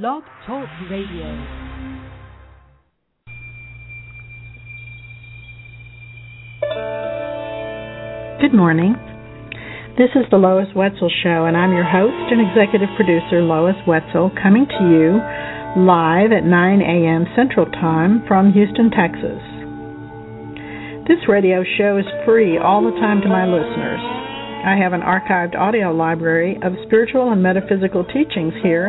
[0.00, 1.28] Blog Talk Radio.
[8.40, 8.96] Good morning.
[9.98, 14.32] This is the Lois Wetzel Show, and I'm your host and executive producer, Lois Wetzel,
[14.42, 15.20] coming to you
[15.84, 17.26] live at 9 a.m.
[17.36, 19.44] Central Time from Houston, Texas.
[21.04, 24.00] This radio show is free all the time to my listeners.
[24.64, 28.88] I have an archived audio library of spiritual and metaphysical teachings here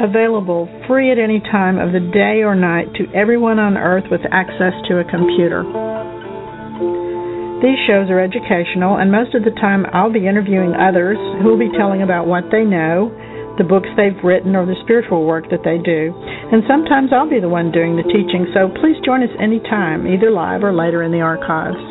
[0.00, 4.22] available free at any time of the day or night to everyone on earth with
[4.30, 5.66] access to a computer.
[7.58, 11.58] These shows are educational, and most of the time I'll be interviewing others who will
[11.58, 13.10] be telling about what they know,
[13.58, 16.14] the books they've written, or the spiritual work that they do.
[16.54, 20.30] And sometimes I'll be the one doing the teaching, so please join us anytime, either
[20.30, 21.82] live or later in the archives.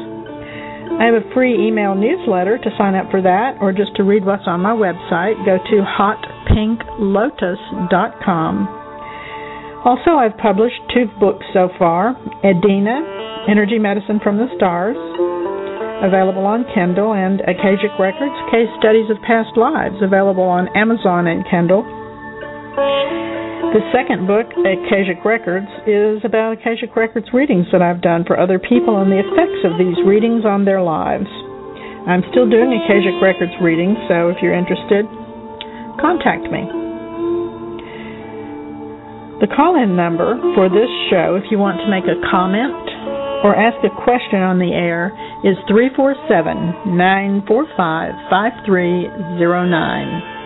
[0.98, 4.23] I have a free email newsletter to sign up for that, or just to read
[4.23, 5.36] what's on my website.
[5.44, 5.84] Go to
[6.48, 8.68] hotpinklotus.com.
[9.86, 14.98] Also, I've published two books so far Edina, Energy Medicine from the Stars,
[16.04, 21.45] available on Kindle, and Akashic Records, Case Studies of Past Lives, available on Amazon and
[21.50, 21.84] Kindle.
[23.73, 28.59] The second book, Akashic Records, is about Akashic Records readings that I've done for other
[28.59, 31.28] people and the effects of these readings on their lives.
[32.08, 35.06] I'm still doing Akashic Records readings, so if you're interested,
[36.00, 36.67] contact me.
[39.40, 42.89] The call in number for this show, if you want to make a comment
[43.45, 45.14] or ask a question on the air,
[45.45, 50.38] is 347 945 5309.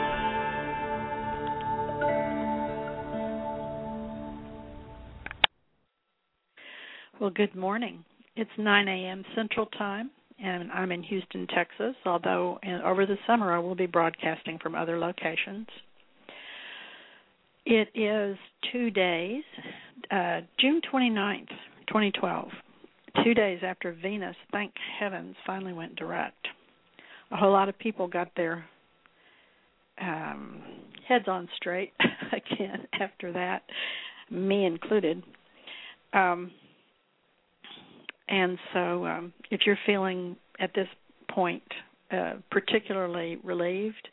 [7.22, 8.04] Well, good morning.
[8.36, 9.24] It's 9 a.m.
[9.36, 10.10] Central Time,
[10.44, 14.98] and I'm in Houston, Texas, although over the summer I will be broadcasting from other
[14.98, 15.68] locations.
[17.66, 18.38] It is
[18.72, 19.44] two days,
[20.10, 21.50] uh, June 29th,
[21.88, 22.50] 2012,
[23.24, 26.48] two days after Venus, thank heavens, finally went direct.
[27.32, 28.66] A whole lot of people got their
[30.02, 30.62] um,
[31.08, 31.94] heads on straight
[32.32, 33.62] again after that,
[34.32, 35.22] me included.
[36.14, 36.52] Um,
[38.32, 40.88] and so, um, if you're feeling at this
[41.30, 41.64] point
[42.12, 44.08] uh, particularly relieved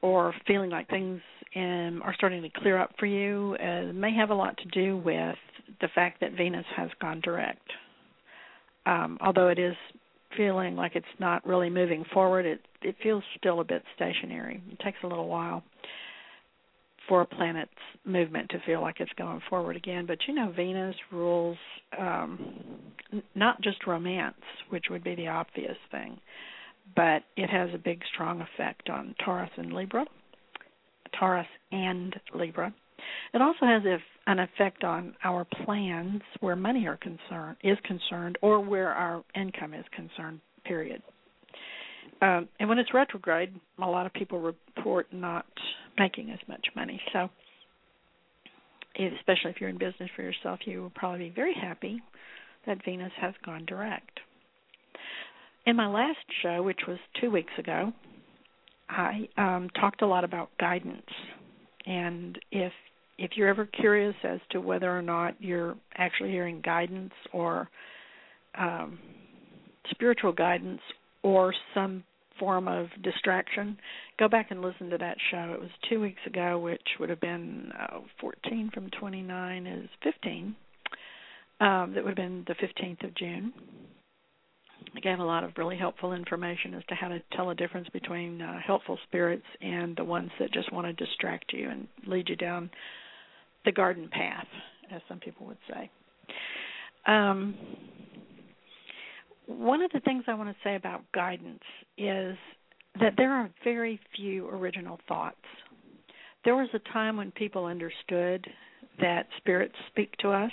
[0.00, 1.20] or feeling like things
[1.54, 4.96] um, are starting to clear up for you, uh, may have a lot to do
[4.96, 5.36] with
[5.80, 7.68] the fact that Venus has gone direct.
[8.86, 9.74] Um, although it is
[10.34, 14.62] feeling like it's not really moving forward, it it feels still a bit stationary.
[14.70, 15.62] It takes a little while
[17.08, 17.70] for a planet's
[18.04, 20.06] movement to feel like it's going forward again.
[20.06, 21.58] But you know, Venus rules
[21.98, 22.54] um,
[23.12, 24.34] n- not just romance,
[24.70, 26.18] which would be the obvious thing,
[26.94, 30.04] but it has a big, strong effect on Taurus and Libra.
[31.18, 32.74] Taurus and Libra.
[33.32, 38.38] It also has if, an effect on our plans where money are concerned is concerned,
[38.42, 40.40] or where our income is concerned.
[40.64, 41.02] Period.
[42.22, 45.46] Um, and when it's retrograde, a lot of people report not
[45.98, 47.00] making as much money.
[47.12, 47.28] So,
[48.94, 52.02] especially if you're in business for yourself, you will probably be very happy
[52.66, 54.20] that Venus has gone direct.
[55.66, 57.92] In my last show, which was two weeks ago,
[58.88, 61.06] I um, talked a lot about guidance,
[61.86, 62.72] and if
[63.18, 67.68] if you're ever curious as to whether or not you're actually hearing guidance or
[68.58, 68.98] um,
[69.90, 70.80] spiritual guidance
[71.26, 72.04] or some
[72.38, 73.76] form of distraction,
[74.16, 75.52] go back and listen to that show.
[75.54, 80.54] It was two weeks ago, which would have been uh, 14 from 29 is 15.
[81.58, 83.52] Um, that would have been the 15th of June.
[84.94, 87.88] I gave a lot of really helpful information as to how to tell a difference
[87.92, 92.28] between uh, helpful spirits and the ones that just want to distract you and lead
[92.28, 92.70] you down
[93.64, 94.46] the garden path,
[94.94, 95.90] as some people would say.
[97.06, 97.56] Um,
[99.46, 101.62] one of the things I want to say about guidance
[101.96, 102.36] is
[103.00, 105.36] that there are very few original thoughts.
[106.44, 108.46] There was a time when people understood
[109.00, 110.52] that spirits speak to us.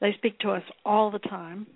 [0.00, 1.66] They speak to us all the time.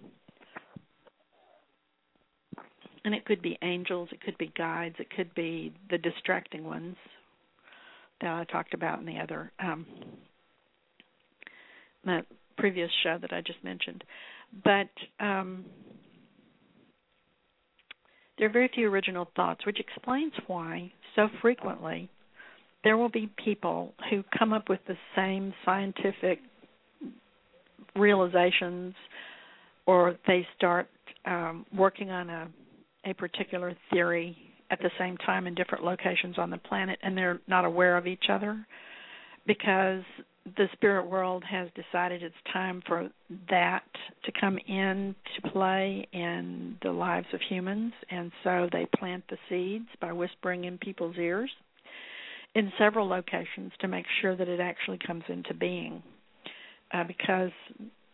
[3.04, 6.96] And it could be angels, it could be guides, it could be the distracting ones
[8.20, 9.84] that I talked about in the other um
[12.04, 12.20] the
[12.56, 14.04] previous show that I just mentioned.
[14.64, 14.90] But
[15.20, 15.64] um
[18.38, 22.08] there are very few original thoughts, which explains why so frequently
[22.82, 26.40] there will be people who come up with the same scientific
[27.94, 28.94] realizations
[29.87, 30.88] or they start
[31.26, 32.48] um, working on a,
[33.06, 34.37] a particular theory
[34.70, 38.06] at the same time in different locations on the planet and they're not aware of
[38.06, 38.66] each other
[39.46, 40.02] because
[40.56, 43.08] the spirit world has decided it's time for
[43.48, 43.84] that
[44.24, 49.38] to come in to play in the lives of humans and so they plant the
[49.48, 51.50] seeds by whispering in people's ears
[52.54, 56.02] in several locations to make sure that it actually comes into being
[56.92, 57.50] uh, because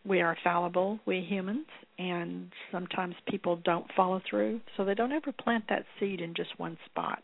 [0.04, 1.66] we are fallible, we humans,
[1.98, 6.58] and sometimes people don't follow through, so they don't ever plant that seed in just
[6.58, 7.22] one spot,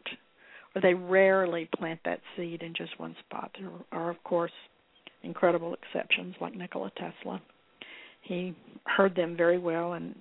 [0.74, 3.50] or they rarely plant that seed in just one spot.
[3.58, 4.52] There are, of course,
[5.24, 7.40] incredible exceptions like Nikola Tesla.
[8.22, 8.54] He
[8.84, 10.14] heard them very well, and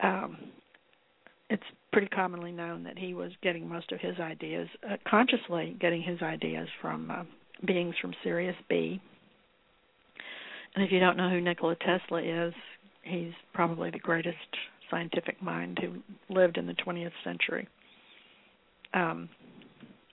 [0.00, 0.38] um,
[1.48, 1.62] it's
[1.92, 6.20] pretty commonly known that he was getting most of his ideas, uh, consciously getting his
[6.22, 7.24] ideas from uh,
[7.64, 9.00] beings from Sirius B,
[10.74, 12.54] and if you don't know who Nikola Tesla is,
[13.02, 14.36] he's probably the greatest
[14.90, 17.66] scientific mind who lived in the 20th century.
[18.94, 19.28] Um,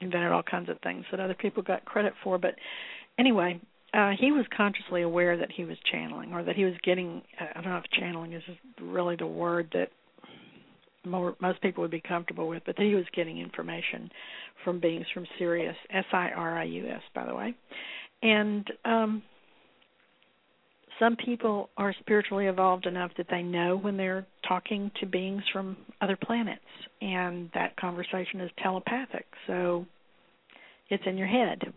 [0.01, 2.37] invented all kinds of things that other people got credit for.
[2.37, 2.55] But
[3.17, 3.59] anyway,
[3.95, 7.21] uh, he was consciously aware that he was channeling, or that he was getting.
[7.39, 8.43] I don't know if channeling is
[8.81, 9.89] really the word that
[11.05, 14.09] more, most people would be comfortable with, but that he was getting information
[14.63, 17.55] from beings from Sirius, S I R I U S, by the way,
[18.21, 19.23] and um,
[20.99, 25.77] some people are spiritually evolved enough that they know when they're talking to beings from
[26.01, 26.61] other planets
[27.01, 29.85] and that conversation is telepathic so
[30.89, 31.73] it's in your head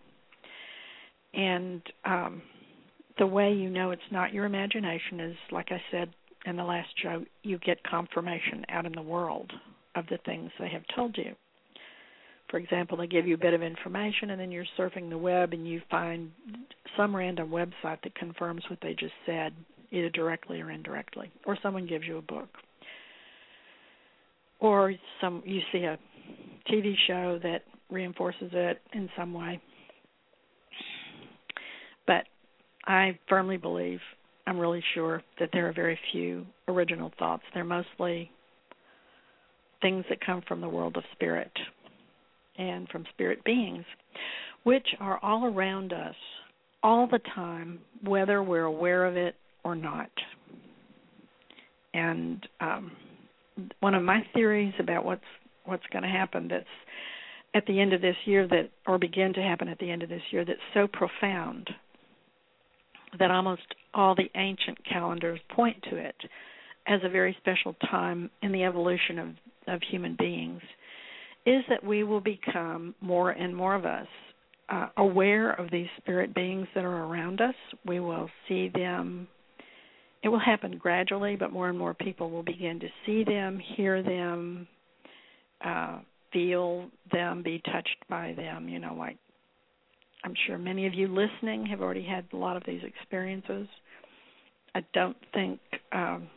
[1.39, 2.43] and um
[3.19, 6.11] the way you know it's not your imagination is like i said
[6.45, 9.51] in the last show you get confirmation out in the world
[9.97, 11.35] of the things they have told you
[12.51, 15.53] for example, they give you a bit of information and then you're surfing the web
[15.53, 16.31] and you find
[16.97, 19.53] some random website that confirms what they just said,
[19.91, 21.31] either directly or indirectly.
[21.47, 22.49] Or someone gives you a book.
[24.61, 25.99] Or some you see a
[26.71, 29.61] TV show that reinforces it in some way.
[32.09, 32.25] But
[32.87, 34.01] I firmly believe,
[34.47, 37.45] I'm really sure, that there are very few original thoughts.
[37.55, 38.33] They're mostly
[39.81, 41.53] things that come from the world of spirit
[42.57, 43.85] and from spirit beings,
[44.65, 46.15] which are all around us
[46.83, 50.11] all the time, whether we're aware of it or not.
[51.93, 52.93] And um,
[53.81, 55.21] one of my theories about what's
[55.65, 56.65] what's going to happen that's
[57.55, 60.09] at the end of this year that or begin to happen at the end of
[60.09, 61.69] this year that's so profound
[63.19, 63.63] that almost
[63.95, 66.17] all the ancient calendars point to it
[66.87, 69.29] as a very special time in the evolution of
[69.69, 70.63] of human beings
[71.47, 74.07] is that we will become more and more of us
[74.69, 77.55] uh, aware of these spirit beings that are around us.
[77.87, 79.27] We will see them.
[80.23, 84.03] It will happen gradually, but more and more people will begin to see them, hear
[84.03, 84.67] them,
[85.65, 86.01] uh,
[86.33, 88.69] feel them, be touched by them.
[88.69, 89.17] You know, like
[90.25, 93.69] I'm sure many of you listening have already had a lot of these experiences.
[94.75, 95.61] I don't think
[95.93, 96.29] um,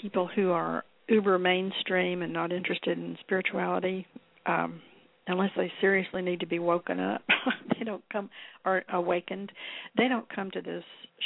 [0.00, 4.04] people who are uber mainstream and not interested in spirituality
[4.46, 4.80] um
[5.28, 7.22] unless they seriously need to be woken up
[7.78, 8.30] they don't come
[8.64, 9.52] or awakened.
[9.96, 10.84] They don't come to this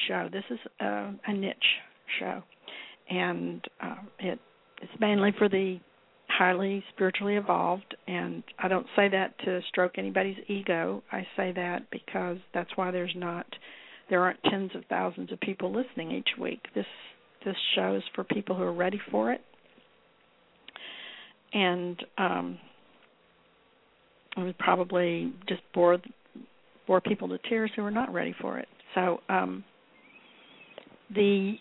[0.08, 0.28] show.
[0.32, 1.56] This is a, a niche
[2.18, 2.42] show.
[3.08, 4.38] And uh, it
[4.82, 5.78] it's mainly for the
[6.40, 11.02] highly spiritually evolved and I don't say that to stroke anybody's ego.
[11.12, 13.44] I say that because that's why there's not
[14.08, 16.60] there aren't tens of thousands of people listening each week.
[16.74, 16.86] This
[17.44, 19.42] this show is for people who are ready for it.
[21.52, 22.58] And um,
[24.38, 25.98] I would probably just bore
[26.86, 28.68] bore people to tears who are not ready for it.
[28.94, 29.62] So um,
[31.14, 31.56] the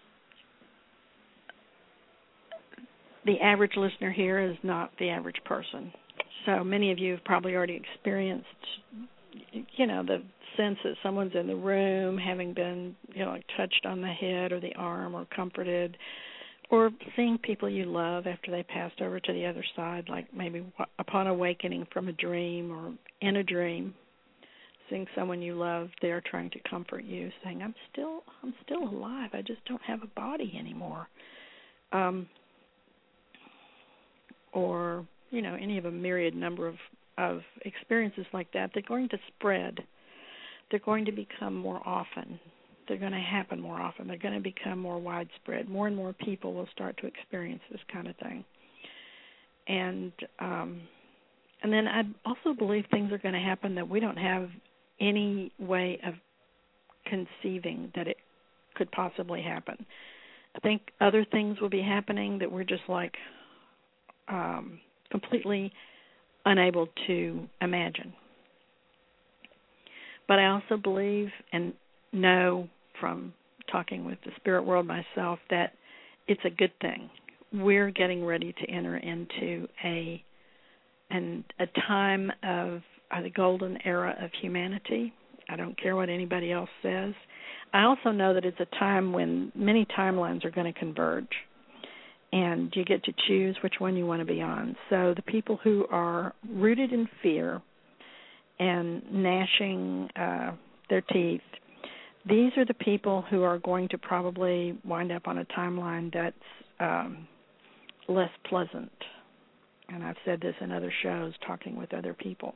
[3.25, 5.91] the average listener here is not the average person.
[6.45, 8.47] So many of you have probably already experienced,
[9.75, 10.23] you know, the
[10.57, 14.51] sense that someone's in the room, having been, you know, like touched on the head
[14.51, 15.97] or the arm or comforted,
[16.69, 20.65] or seeing people you love after they passed over to the other side, like maybe
[20.99, 23.93] upon awakening from a dream or in a dream,
[24.89, 29.31] seeing someone you love there trying to comfort you, saying, "I'm still, I'm still alive.
[29.33, 31.07] I just don't have a body anymore,"
[31.91, 32.27] um,
[34.53, 36.75] or you know, any of a myriad number of
[37.17, 38.71] of experiences like that.
[38.73, 39.79] They're going to spread.
[40.71, 42.39] They're going to become more often
[42.89, 44.07] they're going to happen more often.
[44.07, 45.69] They're going to become more widespread.
[45.69, 48.43] More and more people will start to experience this kind of thing.
[49.67, 50.81] And um
[51.61, 54.49] and then I also believe things are going to happen that we don't have
[54.99, 56.13] any way of
[57.05, 58.15] conceiving that it
[58.75, 59.85] could possibly happen.
[60.55, 63.13] I think other things will be happening that we're just like
[64.29, 64.79] um,
[65.11, 65.71] completely
[66.45, 68.13] unable to imagine.
[70.27, 71.73] But I also believe and
[72.13, 72.69] know
[72.99, 73.33] from
[73.71, 75.73] talking with the spirit world myself that
[76.27, 77.09] it's a good thing.
[77.51, 80.23] We're getting ready to enter into a
[81.09, 85.11] and a time of uh, the golden era of humanity.
[85.49, 87.13] I don't care what anybody else says.
[87.73, 91.27] I also know that it's a time when many timelines are going to converge
[92.31, 94.75] and you get to choose which one you want to be on.
[94.89, 97.61] So the people who are rooted in fear
[98.59, 100.51] and gnashing uh,
[100.89, 101.41] their teeth,
[102.27, 106.35] these are the people who are going to probably wind up on a timeline that's
[106.79, 107.27] um,
[108.07, 108.91] less pleasant.
[109.87, 112.53] And I've said this in other shows, talking with other people.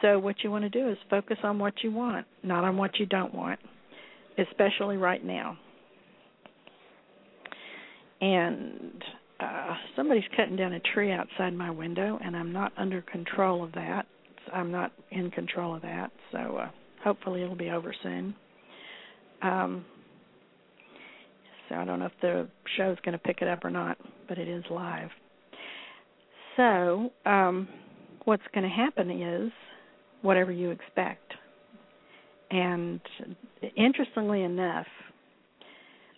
[0.00, 2.98] So what you want to do is focus on what you want, not on what
[2.98, 3.60] you don't want,
[4.38, 5.56] especially right now
[8.22, 9.02] and
[9.40, 13.72] uh somebody's cutting down a tree outside my window and I'm not under control of
[13.72, 14.06] that.
[14.52, 16.10] I'm not in control of that.
[16.30, 16.70] So uh
[17.04, 18.34] hopefully it'll be over soon.
[19.42, 19.84] Um
[21.68, 23.96] so I don't know if the show's going to pick it up or not,
[24.28, 25.10] but it is live.
[26.56, 27.68] So, um
[28.24, 29.50] what's going to happen is
[30.22, 31.32] whatever you expect.
[32.50, 33.00] And
[33.76, 34.86] interestingly enough,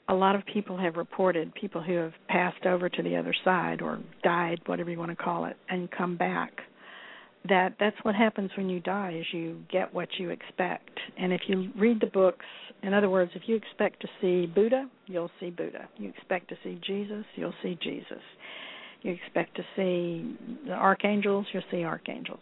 [0.08, 3.80] a lot of people have reported people who have passed over to the other side
[3.80, 6.60] or died whatever you want to call it and come back
[7.48, 10.98] that that's what happens when you die is you get what you expect.
[11.18, 12.46] And if you read the books
[12.82, 15.88] in other words if you expect to see buddha you'll see buddha.
[15.96, 18.22] You expect to see jesus you'll see jesus.
[19.02, 22.40] You expect to see the archangels you'll see archangels.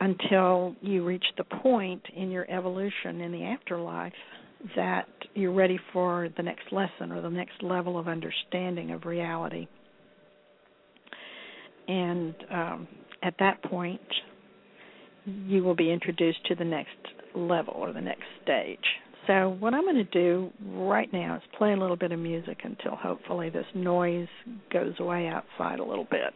[0.00, 4.12] Until you reach the point in your evolution in the afterlife
[4.76, 9.66] that you're ready for the next lesson or the next level of understanding of reality.
[11.86, 12.88] And um,
[13.22, 14.00] at that point,
[15.24, 16.96] you will be introduced to the next
[17.34, 18.78] level or the next stage.
[19.26, 22.58] So, what I'm going to do right now is play a little bit of music
[22.64, 24.28] until hopefully this noise
[24.72, 26.32] goes away outside a little bit.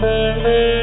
[0.00, 0.77] Música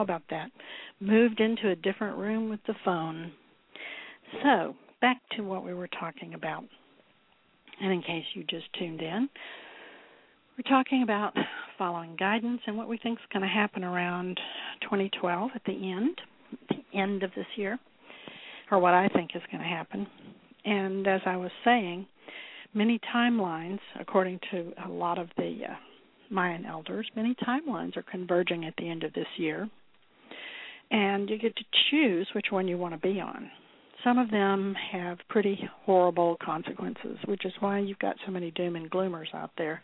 [0.00, 0.50] How about that?
[0.98, 3.32] Moved into a different room with the phone.
[4.42, 6.64] So, back to what we were talking about.
[7.82, 9.28] And in case you just tuned in,
[10.56, 11.34] we're talking about
[11.76, 14.40] following guidance and what we think is going to happen around
[14.84, 16.18] 2012 at the end,
[16.70, 17.78] the end of this year,
[18.70, 20.06] or what I think is going to happen.
[20.64, 22.06] And as I was saying,
[22.72, 25.74] many timelines, according to a lot of the uh,
[26.30, 29.68] Mayan elders, many timelines are converging at the end of this year.
[30.90, 33.50] And you get to choose which one you want to be on.
[34.02, 38.76] Some of them have pretty horrible consequences, which is why you've got so many doom
[38.76, 39.82] and gloomers out there.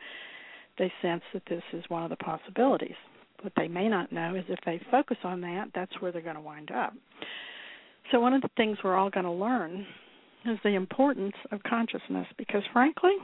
[0.78, 2.96] They sense that this is one of the possibilities.
[3.42, 6.36] What they may not know is if they focus on that, that's where they're going
[6.36, 6.94] to wind up.
[8.10, 9.86] So, one of the things we're all going to learn
[10.46, 13.16] is the importance of consciousness because, frankly,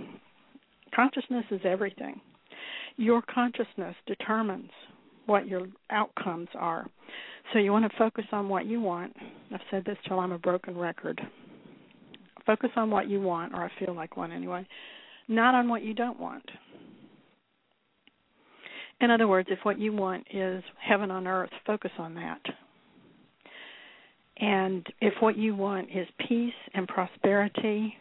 [0.94, 2.20] consciousness is everything.
[2.96, 4.70] Your consciousness determines
[5.32, 6.86] what your outcomes are.
[7.52, 9.16] So you want to focus on what you want.
[9.50, 11.18] I've said this till I'm a broken record.
[12.44, 14.66] Focus on what you want, or I feel like one anyway,
[15.28, 16.44] not on what you don't want.
[19.00, 22.40] In other words, if what you want is heaven on earth, focus on that.
[24.36, 27.94] And if what you want is peace and prosperity,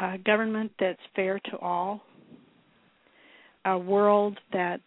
[0.00, 2.00] a government that's fair to all,
[3.64, 4.82] a world that's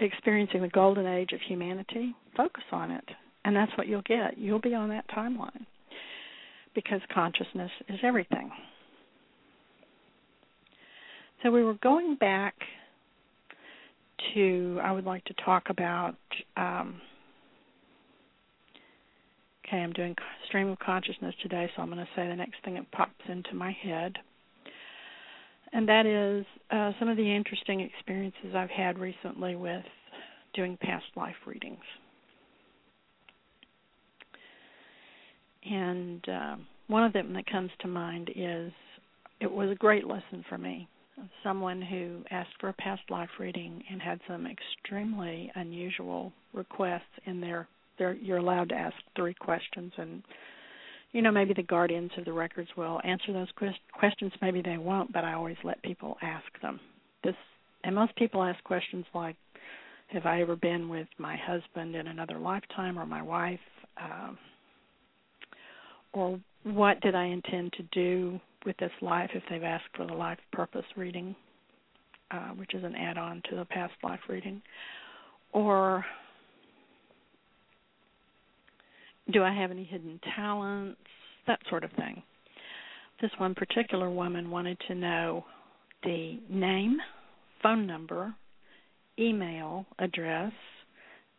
[0.00, 3.04] experiencing the golden age of humanity, focus on it.
[3.44, 4.38] And that's what you'll get.
[4.38, 5.66] You'll be on that timeline
[6.74, 8.50] because consciousness is everything.
[11.42, 12.54] So we were going back
[14.34, 16.16] to, I would like to talk about,
[16.56, 17.00] um,
[19.66, 20.14] okay, I'm doing
[20.46, 23.54] stream of consciousness today, so I'm going to say the next thing that pops into
[23.54, 24.18] my head
[25.72, 29.84] and that is uh, some of the interesting experiences I've had recently with
[30.54, 31.78] doing past life readings.
[35.64, 36.56] And uh,
[36.88, 38.72] one of them that comes to mind is
[39.40, 40.88] it was a great lesson for me.
[41.44, 47.40] Someone who asked for a past life reading and had some extremely unusual requests in
[47.40, 47.68] their
[48.22, 50.22] you're allowed to ask three questions and
[51.12, 53.48] you know, maybe the guardians of the records will answer those
[53.92, 56.80] questions, maybe they won't, but I always let people ask them.
[57.24, 57.34] This
[57.82, 59.36] and most people ask questions like
[60.08, 63.60] have I ever been with my husband in another lifetime or my wife
[64.00, 64.38] um,
[66.12, 70.12] or what did I intend to do with this life if they've asked for the
[70.12, 71.34] life purpose reading,
[72.30, 74.60] uh, which is an add on to the past life reading.
[75.52, 76.04] Or
[79.32, 81.00] do I have any hidden talents?
[81.46, 82.22] That sort of thing.
[83.20, 85.44] This one particular woman wanted to know
[86.02, 86.98] the name,
[87.62, 88.34] phone number,
[89.18, 90.52] email address,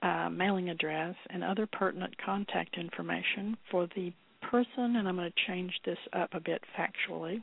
[0.04, 4.14] uh, mailing address, and other pertinent contact information for the
[4.50, 7.42] person, and I'm going to change this up a bit factually,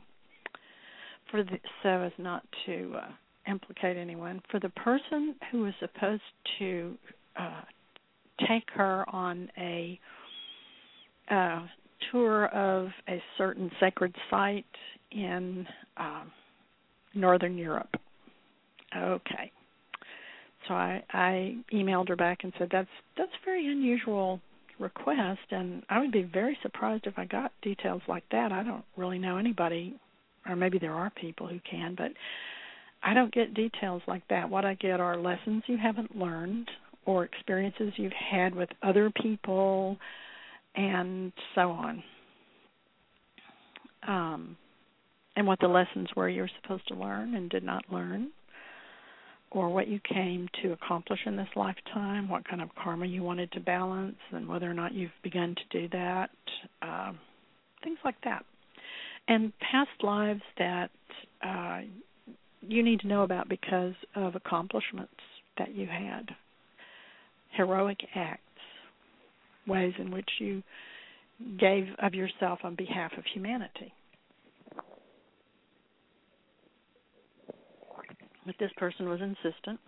[1.31, 4.41] for the, so as not to uh, implicate anyone.
[4.51, 6.21] For the person who was supposed
[6.59, 6.95] to
[7.37, 7.61] uh,
[8.47, 9.99] take her on a
[11.29, 11.65] uh,
[12.11, 14.65] tour of a certain sacred site
[15.11, 15.65] in
[15.97, 16.31] um,
[17.13, 17.89] Northern Europe.
[18.95, 19.51] Okay.
[20.67, 24.39] So I, I emailed her back and said that's that's a very unusual
[24.79, 28.51] request, and I would be very surprised if I got details like that.
[28.51, 29.95] I don't really know anybody,
[30.47, 32.11] or maybe there are people who can, but
[33.03, 34.49] I don't get details like that.
[34.49, 36.69] What I get are lessons you haven't learned
[37.05, 39.97] or experiences you've had with other people
[40.75, 42.03] and so on.
[44.07, 44.57] Um,
[45.35, 48.29] and what the lessons were you were supposed to learn and did not learn,
[49.51, 53.51] or what you came to accomplish in this lifetime, what kind of karma you wanted
[53.53, 56.29] to balance, and whether or not you've begun to do that,
[56.81, 57.17] um,
[57.83, 58.45] things like that.
[59.27, 60.91] And past lives that
[61.45, 61.81] uh,
[62.61, 65.13] you need to know about because of accomplishments
[65.57, 66.29] that you had,
[67.51, 68.41] heroic acts
[69.69, 70.63] ways in which you
[71.57, 73.93] gave of yourself on behalf of humanity.
[78.45, 79.79] But this person was insistent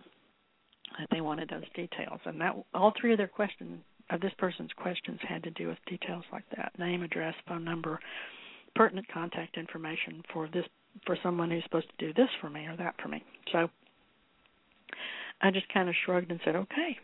[0.98, 4.72] that they wanted those details, and that all three of their questions of this person's
[4.76, 7.98] questions had to do with details like that: name, address, phone number,
[8.74, 10.64] pertinent contact information for this
[11.06, 13.22] for someone who's supposed to do this for me or that for me.
[13.50, 13.68] So
[15.40, 16.98] I just kind of shrugged and said, "Okay,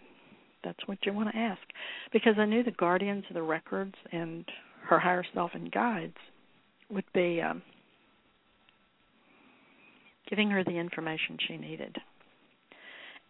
[0.65, 1.61] that's what you want to ask.
[2.13, 4.45] Because i knew the guardians of the records and
[4.89, 6.17] her higher self and guides
[6.91, 7.63] would be um,
[10.29, 11.97] giving her the information she needed.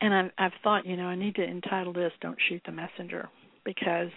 [0.00, 3.28] And I've, I've thought, you know, I need to entitle this "Don't Shoot the Messenger"
[3.64, 4.10] because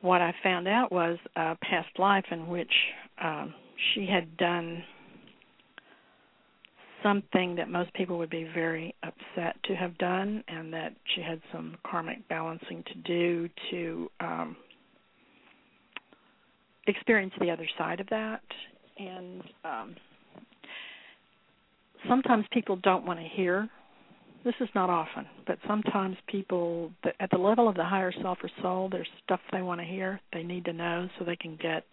[0.00, 2.72] what I found out was a past life in which
[3.22, 3.54] um,
[3.94, 4.82] she had done
[7.02, 11.40] something that most people would be very upset to have done, and that she had
[11.52, 14.56] some karmic balancing to do to um,
[16.86, 18.42] experience the other side of that.
[18.98, 19.96] And um,
[22.08, 23.68] sometimes people don't want to hear.
[24.44, 28.50] This is not often, but sometimes people, at the level of the higher self or
[28.62, 31.84] soul, there's stuff they want to hear, they need to know, so they can get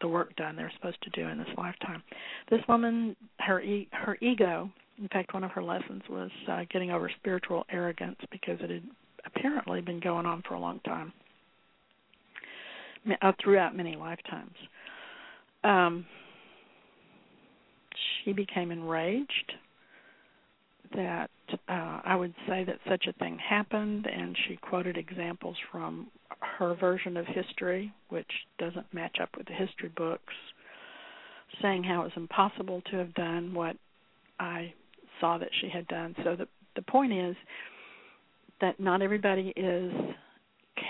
[0.00, 2.02] the work done they're supposed to do in this lifetime.
[2.50, 6.90] This woman, her e- her ego, in fact, one of her lessons was uh, getting
[6.90, 8.82] over spiritual arrogance because it had
[9.26, 11.12] apparently been going on for a long time,
[13.22, 14.54] uh, throughout many lifetimes.
[15.64, 16.06] Um,
[18.24, 19.52] she became enraged
[20.94, 21.30] that
[21.68, 26.08] uh, I would say that such a thing happened, and she quoted examples from
[26.40, 30.34] her version of history, which doesn't match up with the history books,
[31.62, 33.76] saying how it was impossible to have done what
[34.38, 34.72] I
[35.20, 36.14] saw that she had done.
[36.24, 37.34] So the the point is
[38.60, 39.92] that not everybody is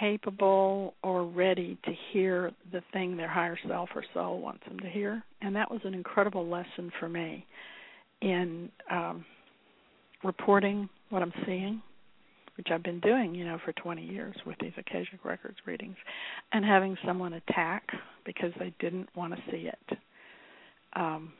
[0.00, 4.88] capable or ready to hear the thing their higher self or soul wants them to
[4.88, 7.46] hear, and that was an incredible lesson for me
[8.20, 9.24] in um,
[10.22, 11.82] reporting what I'm seeing
[12.58, 15.96] which I've been doing, you know, for 20 years with these Akashic Records readings,
[16.52, 17.84] and having someone attack
[18.26, 19.98] because they didn't want to see it.
[20.94, 21.32] Um,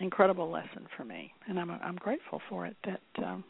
[0.00, 2.74] incredible lesson for me, and I'm I'm grateful for it.
[2.84, 3.44] That um,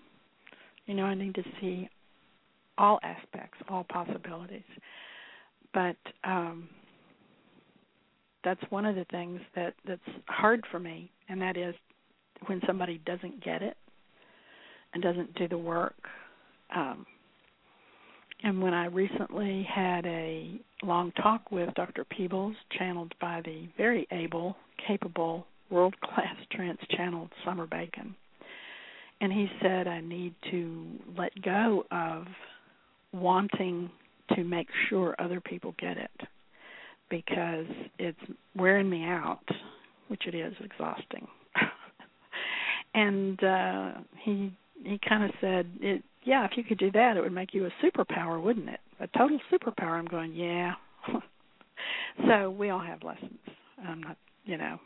[0.87, 1.88] you know I need to see
[2.77, 4.62] all aspects, all possibilities,
[5.73, 6.68] but um,
[8.42, 11.77] that's one of the things that that's hard for me, and that is
[12.47, 13.77] when somebody doesn't get it
[14.95, 15.95] and doesn't do the work
[16.75, 17.05] um,
[18.45, 22.05] and when I recently had a long talk with Dr.
[22.05, 24.55] Peebles, channeled by the very able,
[24.87, 28.15] capable, world class trance channeled Summer Bacon,
[29.23, 32.27] and he said I need to let go of
[33.15, 33.91] wanting
[34.37, 36.11] to make sure other people get it
[37.09, 37.67] because
[37.99, 38.19] it's
[38.55, 39.45] wearing me out,
[40.09, 41.27] which it is exhausting.
[42.95, 47.21] and uh he he kind of said it yeah, if you could do that, it
[47.21, 48.81] would make you a superpower, wouldn't it?
[49.01, 49.93] A total superpower.
[49.93, 50.73] I'm going, yeah.
[52.27, 53.39] so we all have lessons.
[53.87, 54.79] I'm not, you know,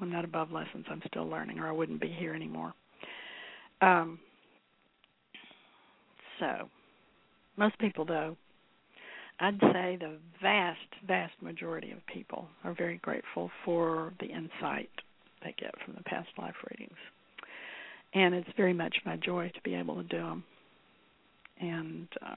[0.00, 0.84] I'm not above lessons.
[0.90, 2.74] I'm still learning, or I wouldn't be here anymore.
[3.80, 4.18] Um,
[6.38, 6.68] so,
[7.56, 8.36] most people, though,
[9.40, 14.90] I'd say the vast, vast majority of people are very grateful for the insight
[15.42, 16.98] they get from the past life readings.
[18.14, 20.44] And it's very much my joy to be able to do them
[21.60, 22.34] and uh,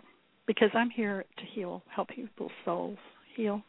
[0.48, 2.98] because I'm here to heal, help people's souls
[3.36, 3.62] heal,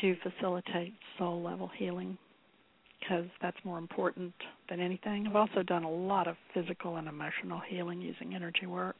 [0.00, 2.18] to facilitate soul level healing,
[3.00, 4.34] because that's more important
[4.68, 5.26] than anything.
[5.26, 8.96] I've also done a lot of physical and emotional healing using energy work,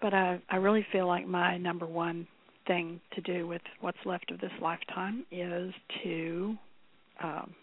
[0.00, 2.26] but I I really feel like my number one
[2.66, 5.72] thing to do with what's left of this lifetime is
[6.04, 6.54] to
[7.22, 7.54] um,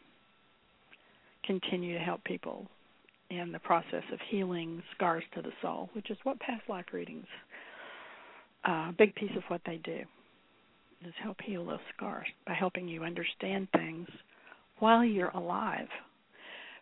[1.46, 2.68] continue to help people
[3.30, 7.26] in the process of healing scars to the soul, which is what past life readings,
[8.68, 10.00] uh, a big piece of what they do,
[11.06, 14.08] is help heal those scars by helping you understand things
[14.80, 15.88] while you're alive.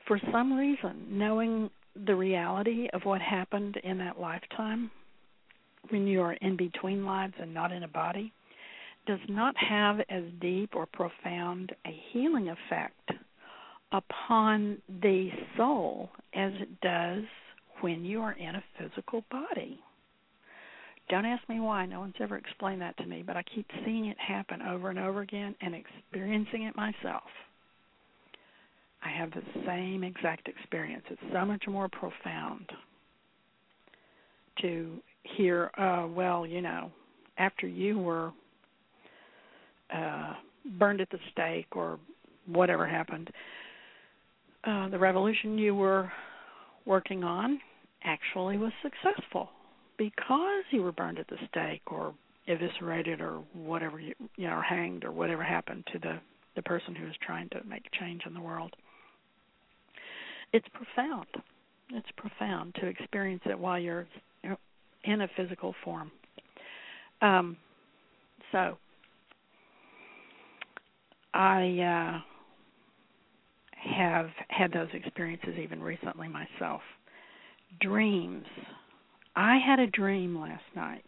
[0.08, 1.70] For some reason, knowing
[2.06, 4.92] the reality of what happened in that lifetime,
[5.90, 8.32] when you are in between lives and not in a body,
[9.08, 13.12] does not have as deep or profound a healing effect
[13.96, 17.24] upon the soul as it does
[17.82, 19.80] when you are in a physical body.
[21.10, 21.86] Don't ask me why.
[21.86, 25.00] No one's ever explained that to me, but I keep seeing it happen over and
[25.00, 27.24] over again and experiencing it myself.
[29.04, 31.04] I have the same exact experience.
[31.10, 32.72] It's so much more profound
[34.62, 34.98] to
[35.38, 36.92] hear, uh, well, you know,
[37.38, 38.32] after you were
[39.96, 40.34] uh,
[40.80, 42.00] burned at the stake or
[42.48, 43.30] whatever happened,
[44.65, 46.12] uh, the revolution you were
[46.86, 47.60] working on
[48.04, 49.49] actually was successful
[49.97, 52.13] because you were burned at the stake or
[52.47, 56.19] eviscerated or whatever you, you know or hanged or whatever happened to the
[56.56, 58.73] the person who was trying to make change in the world.
[60.54, 61.28] It's profound.
[61.89, 64.08] It's profound to experience it while you're
[65.04, 66.12] in a physical form.
[67.21, 67.58] Um
[68.51, 68.78] so
[71.34, 72.35] i uh
[73.86, 76.82] have had those experiences even recently myself.
[77.82, 78.45] dreams.
[79.36, 81.06] I had a dream last night,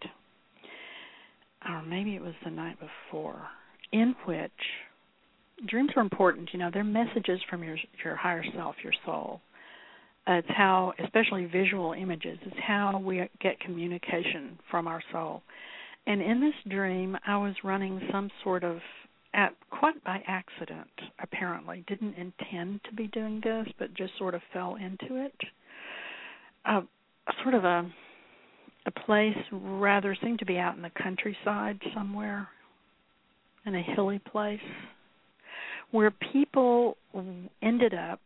[1.67, 3.41] or maybe it was the night before,
[3.91, 4.51] in which
[5.65, 6.49] dreams are important.
[6.51, 9.41] You know, they're messages from your your higher self, your soul.
[10.27, 15.41] Uh, it's how, especially visual images, it's how we get communication from our soul.
[16.05, 18.79] And in this dream, I was running some sort of,
[19.33, 24.41] at quite by accident, apparently, didn't intend to be doing this, but just sort of
[24.53, 25.35] fell into it.
[26.65, 26.81] Uh,
[27.43, 27.89] sort of a
[28.85, 32.47] a place rather seemed to be out in the countryside somewhere,
[33.65, 34.61] in a hilly place,
[35.91, 36.95] where people
[37.61, 38.21] ended up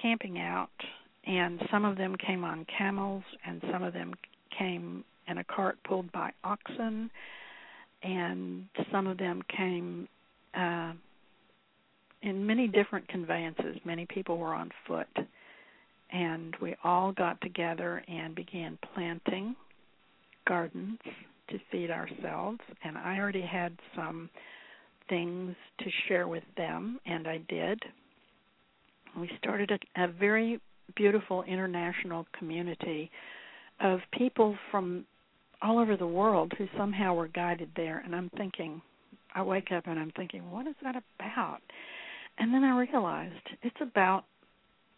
[0.00, 0.70] camping out,
[1.26, 4.14] and some of them came on camels, and some of them
[4.58, 7.10] came in a cart pulled by oxen,
[8.02, 10.08] and some of them came
[10.54, 10.92] uh,
[12.22, 13.76] in many different conveyances.
[13.84, 15.08] Many people were on foot,
[16.12, 19.54] and we all got together and began planting
[20.46, 20.98] gardens
[21.48, 22.60] to feed ourselves.
[22.84, 24.30] And I already had some
[25.08, 27.82] things to share with them, and I did.
[29.18, 30.60] We started a, a very
[30.96, 33.10] beautiful international community
[33.80, 35.04] of people from
[35.62, 38.80] all over the world who somehow were guided there and I'm thinking
[39.34, 41.60] I wake up and I'm thinking what is that about?
[42.38, 44.24] And then I realized it's about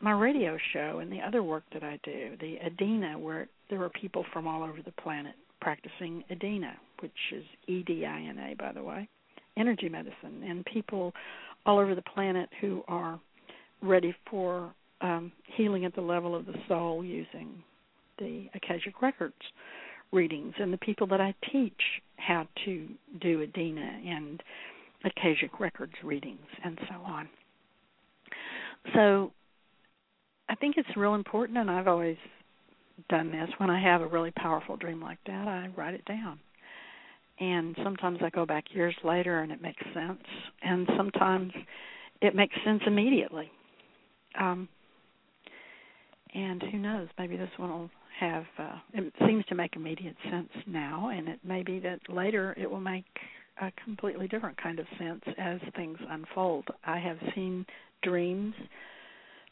[0.01, 3.91] my radio show and the other work that I do the Edina where there were
[3.91, 8.55] people from all over the planet practicing Edina which is E D I N A
[8.55, 9.09] by the way
[9.57, 11.13] energy medicine and people
[11.67, 13.21] all over the planet who are
[13.83, 17.63] ready for um, healing at the level of the soul using
[18.19, 19.35] the Akashic Records
[20.13, 21.81] readings and the people that I teach
[22.17, 22.89] how to
[23.21, 24.43] do Edina and
[25.05, 27.29] Akashic Records readings and so on.
[28.95, 29.33] So
[30.49, 32.17] I think it's real important, and I've always
[33.09, 33.49] done this.
[33.59, 36.39] When I have a really powerful dream like that, I write it down.
[37.41, 40.23] And sometimes I go back years later and it makes sense,
[40.63, 41.53] and sometimes
[42.21, 43.51] it makes sense immediately.
[44.39, 44.69] Um,
[46.35, 50.51] and who knows, maybe this one will have uh, it seems to make immediate sense
[50.67, 53.05] now, and it may be that later it will make
[53.61, 56.67] a completely different kind of sense as things unfold.
[56.87, 57.67] I have seen
[58.03, 58.55] dreams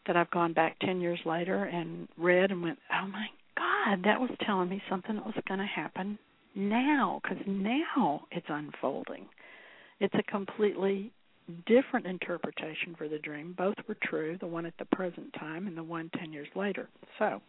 [0.06, 4.20] that I've gone back 10 years later and read and went, "Oh my god, that
[4.20, 6.18] was telling me something that was going to happen
[6.54, 9.28] now because now it's unfolding."
[10.00, 11.12] It's a completely
[11.66, 13.54] different interpretation for the dream.
[13.56, 16.88] Both were true, the one at the present time and the one 10 years later.
[17.18, 17.40] So,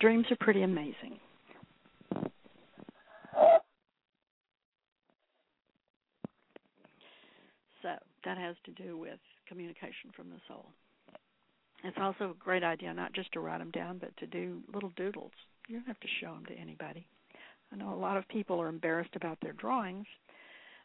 [0.00, 1.18] dreams are pretty amazing.
[7.82, 10.66] So that has to do with communication from the soul.
[11.84, 14.92] It's also a great idea not just to write them down, but to do little
[14.96, 15.30] doodles.
[15.68, 17.06] You don't have to show them to anybody.
[17.72, 20.06] I know a lot of people are embarrassed about their drawings,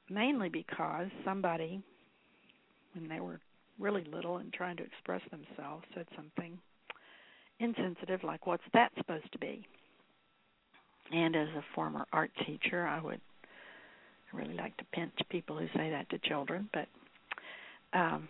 [0.10, 1.82] mainly because somebody,
[2.94, 3.40] when they were
[3.80, 6.58] really little and trying to express themselves, said something
[7.60, 9.66] insensitive, like, what's that supposed to be?
[11.14, 13.22] And as a former art teacher, I would
[14.34, 16.88] really like to pinch people who say that to children, but
[17.94, 18.30] um,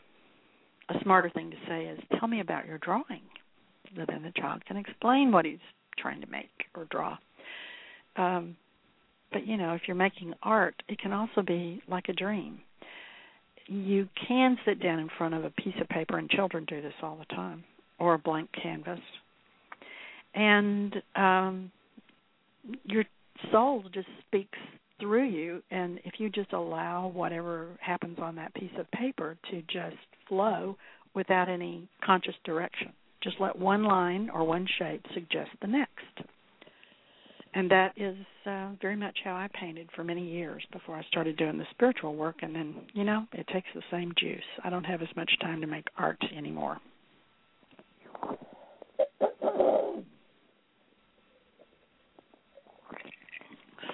[0.89, 3.21] a smarter thing to say is, tell me about your drawing.
[3.95, 5.59] So then the child can explain what he's
[5.97, 7.17] trying to make or draw.
[8.15, 8.55] Um,
[9.31, 12.61] but you know, if you're making art, it can also be like a dream.
[13.67, 16.93] You can sit down in front of a piece of paper, and children do this
[17.01, 17.63] all the time,
[17.99, 18.99] or a blank canvas,
[20.33, 21.71] and um,
[22.85, 23.03] your
[23.51, 24.57] soul just speaks
[24.99, 29.61] through you and if you just allow whatever happens on that piece of paper to
[29.63, 29.97] just
[30.29, 30.77] flow
[31.15, 32.93] without any conscious direction
[33.23, 36.29] just let one line or one shape suggest the next
[37.53, 41.37] and that is uh, very much how I painted for many years before I started
[41.37, 44.85] doing the spiritual work and then you know it takes the same juice I don't
[44.85, 46.79] have as much time to make art anymore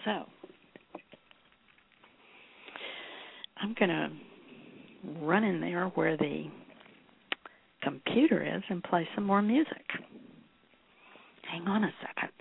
[0.07, 0.23] So
[3.57, 4.09] I'm going to
[5.19, 6.45] run in there where the
[7.83, 9.83] computer is and play some more music.
[11.51, 12.36] Hang on a second.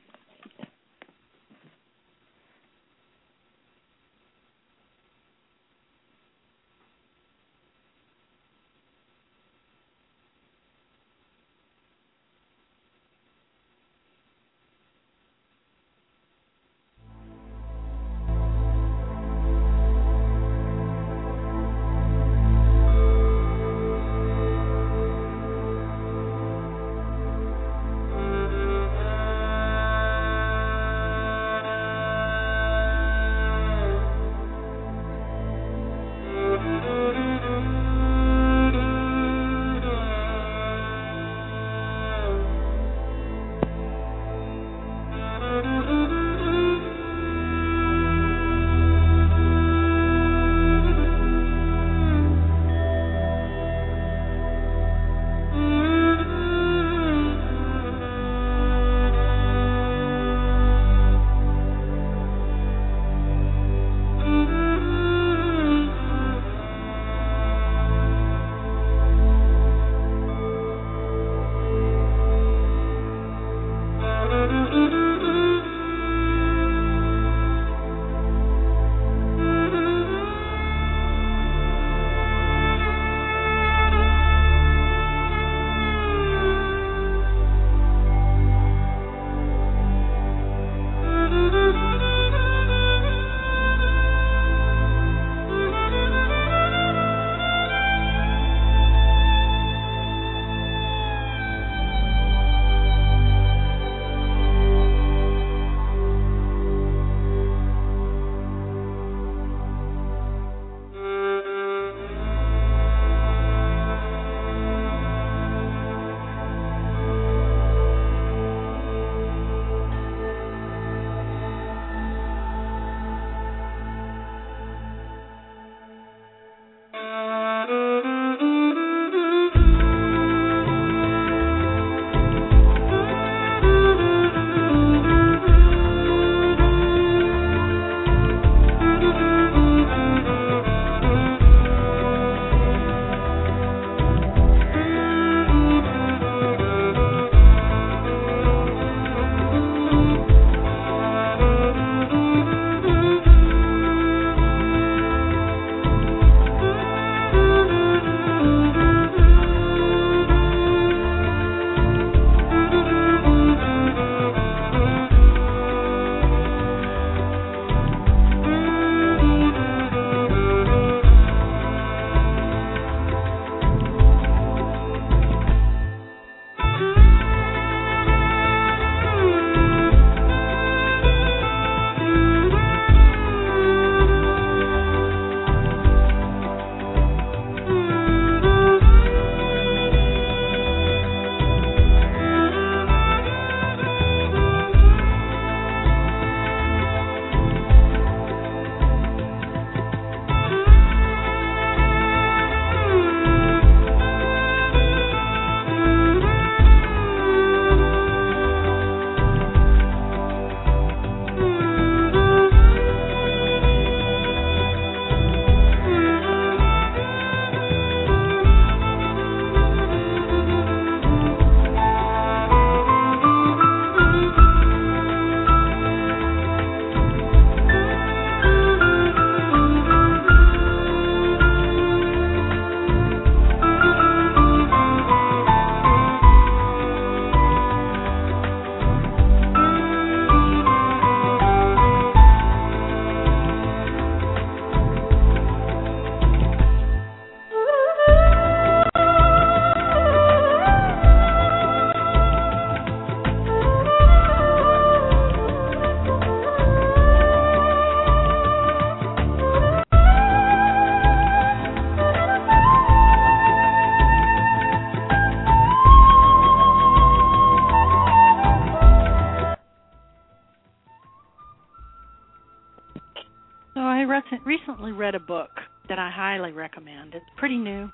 [275.06, 275.50] Read a book
[275.88, 277.14] that I highly recommend.
[277.14, 277.88] It's pretty new,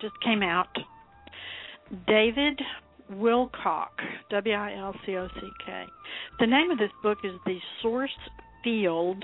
[0.00, 0.74] just came out.
[2.06, 2.58] David
[3.12, 3.90] Wilcock,
[4.30, 5.84] W I L C O C K.
[6.40, 8.16] The name of this book is The Source
[8.62, 9.22] Field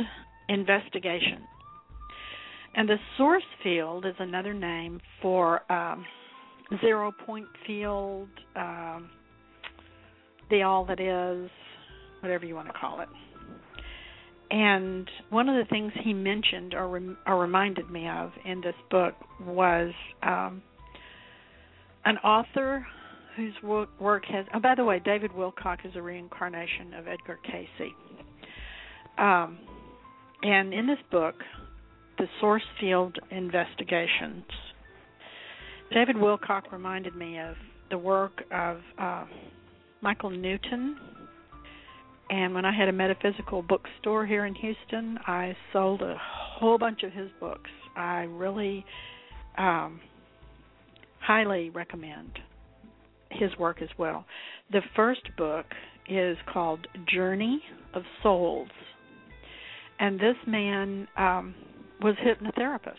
[0.50, 1.38] Investigation.
[2.74, 6.04] And the source field is another name for um,
[6.82, 9.08] zero point field, um,
[10.50, 11.50] the all that is,
[12.20, 13.08] whatever you want to call it.
[14.50, 18.74] And one of the things he mentioned or, rem- or reminded me of in this
[18.90, 19.14] book
[19.46, 19.92] was
[20.22, 20.60] um,
[22.04, 22.84] an author
[23.36, 24.46] whose work has.
[24.52, 27.92] Oh, by the way, David Wilcock is a reincarnation of Edgar Cayce.
[29.18, 29.58] Um,
[30.42, 31.36] and in this book,
[32.18, 34.44] The Source Field Investigations,
[35.92, 37.54] David Wilcock reminded me of
[37.90, 39.24] the work of uh,
[40.00, 40.96] Michael Newton.
[42.30, 47.02] And when I had a metaphysical bookstore here in Houston, I sold a whole bunch
[47.02, 47.70] of his books.
[47.96, 48.84] I really
[49.58, 50.00] um,
[51.20, 52.38] highly recommend
[53.32, 54.24] his work as well.
[54.70, 55.66] The first book
[56.08, 57.60] is called Journey
[57.94, 58.68] of Souls,
[59.98, 61.54] and this man um,
[62.00, 62.94] was hypnotherapist,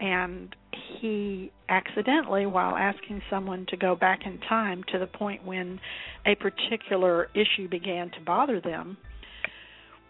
[0.00, 0.54] and
[1.00, 5.80] he accidentally, while asking someone to go back in time to the point when
[6.26, 8.96] a particular issue began to bother them,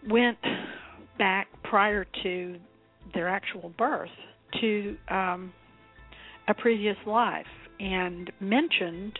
[0.09, 0.37] went
[1.17, 2.57] back prior to
[3.13, 4.09] their actual birth
[4.61, 5.53] to um,
[6.47, 7.45] a previous life
[7.79, 9.17] and mentioned,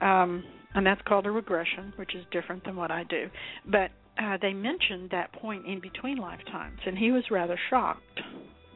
[0.00, 0.44] um,
[0.74, 3.28] and that's called a regression, which is different than what I do.
[3.64, 3.90] But
[4.22, 8.20] uh, they mentioned that point in between lifetimes, and he was rather shocked.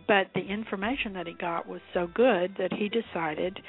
[0.09, 3.61] But the information that he got was so good that he decided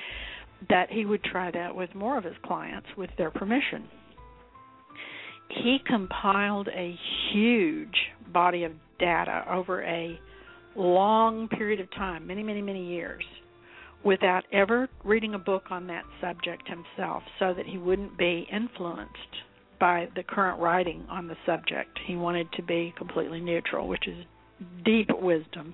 [0.69, 3.87] that he would try that with more of his clients with their permission.
[5.49, 6.97] He compiled a
[7.31, 7.95] huge
[8.31, 10.19] body of data over a
[10.75, 13.23] long period of time, many, many, many years,
[14.05, 19.13] without ever reading a book on that subject himself so that he wouldn't be influenced
[19.79, 21.97] by the current writing on the subject.
[22.05, 24.25] He wanted to be completely neutral, which is
[24.85, 25.73] deep wisdom,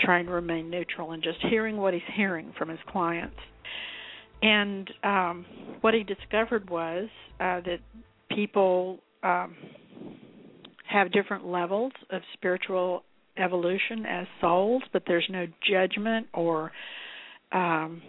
[0.00, 3.36] trying to remain neutral and just hearing what he's hearing from his clients.
[4.40, 5.46] And um,
[5.80, 7.08] what he discovered was
[7.40, 7.78] uh, that
[8.34, 9.56] people um,
[10.88, 13.02] have different levels of spiritual
[13.36, 16.72] evolution as souls, but there's no judgment or
[17.52, 18.02] um,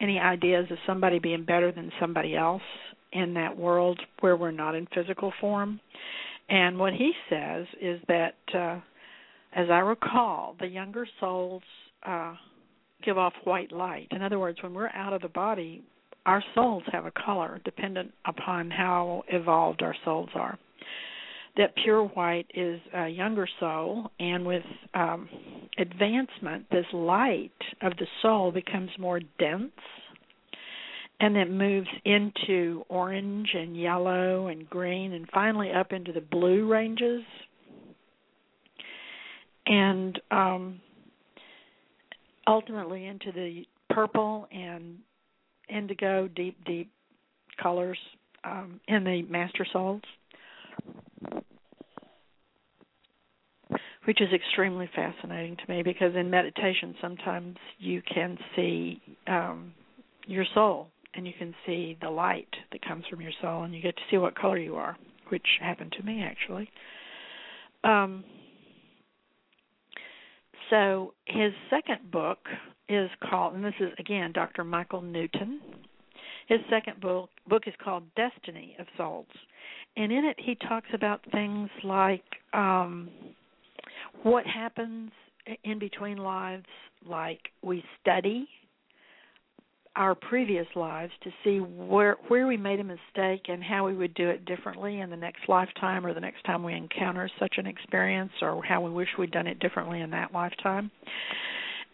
[0.00, 2.62] any ideas of somebody being better than somebody else
[3.12, 5.80] in that world where we're not in physical form.
[6.48, 8.80] And what he says is that, uh,
[9.52, 11.62] as I recall, the younger souls
[12.06, 12.34] uh,
[13.04, 14.08] give off white light.
[14.10, 15.82] In other words, when we're out of the body,
[16.26, 20.58] our souls have a color dependent upon how evolved our souls are
[21.56, 24.62] that pure white is a younger soul, and with
[24.94, 25.28] um,
[25.78, 27.50] advancement, this light
[27.82, 29.72] of the soul becomes more dense
[31.22, 36.66] and it moves into orange and yellow and green and finally up into the blue
[36.66, 37.22] ranges.
[39.70, 40.80] And um,
[42.46, 44.98] ultimately into the purple and
[45.68, 46.90] indigo, deep, deep
[47.62, 47.98] colors
[48.42, 50.02] um, in the master souls
[54.04, 59.72] which is extremely fascinating to me because in meditation sometimes you can see um
[60.26, 63.82] your soul and you can see the light that comes from your soul and you
[63.82, 64.96] get to see what color you are
[65.28, 66.68] which happened to me actually.
[67.84, 68.24] Um
[70.70, 72.38] so his second book
[72.88, 74.64] is called and this is again Dr.
[74.64, 75.60] Michael Newton
[76.48, 79.26] his second book book is called Destiny of Souls
[79.96, 83.10] and in it he talks about things like um
[84.22, 85.10] what happens
[85.64, 86.66] in between lives
[87.06, 88.48] like we study
[89.96, 94.14] our previous lives to see where where we made a mistake and how we would
[94.14, 97.66] do it differently in the next lifetime or the next time we encounter such an
[97.66, 100.90] experience or how we wish we'd done it differently in that lifetime.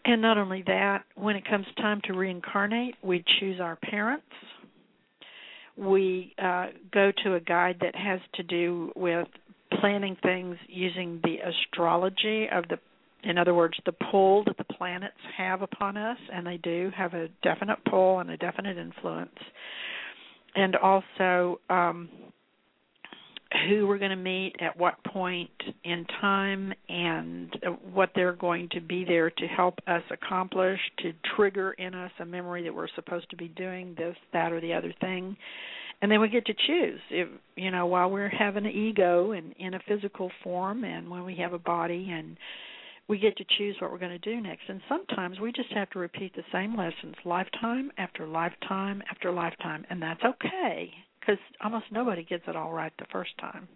[0.05, 4.23] And not only that, when it comes time to reincarnate, we choose our parents
[5.77, 9.27] we uh, go to a guide that has to do with
[9.79, 12.79] planning things using the astrology of the
[13.27, 17.13] in other words the pull that the planets have upon us and they do have
[17.13, 19.37] a definite pull and a definite influence.
[20.55, 22.09] And also um
[23.67, 25.49] who we're going to meet at what point
[25.83, 27.55] in time and
[27.93, 32.25] what they're going to be there to help us accomplish to trigger in us a
[32.25, 35.35] memory that we're supposed to be doing this that or the other thing.
[36.01, 39.53] And then we get to choose if you know while we're having an ego and
[39.57, 42.37] in a physical form and when we have a body and
[43.07, 44.63] we get to choose what we're going to do next.
[44.67, 49.85] And sometimes we just have to repeat the same lessons lifetime after lifetime after lifetime
[49.89, 53.67] and that's okay because almost nobody gets it all right the first time.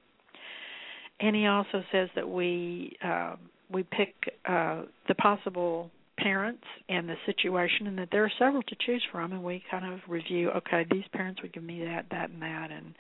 [1.20, 3.36] And he also says that we uh,
[3.72, 4.16] we pick
[4.46, 9.32] uh, the possible parents and the situation and that there are several to choose from
[9.32, 12.70] and we kind of review okay these parents would give me that that and that
[12.70, 12.94] and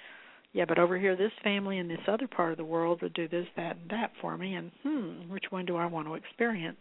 [0.54, 3.28] yeah but over here this family in this other part of the world would do
[3.28, 6.80] this that and that for me and hmm which one do i want to experience?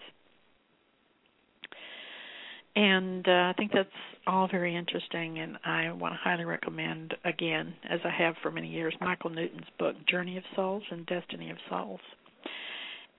[2.77, 3.89] And uh, i think that's
[4.27, 8.69] all very interesting and i want to highly recommend again as i have for many
[8.69, 12.01] years michael newton's book journey of souls and destiny of souls.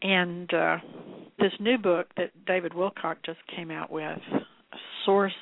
[0.02, 0.78] And uh,
[1.40, 4.20] this new book that David Wilcock just came out with,
[5.06, 5.34] Source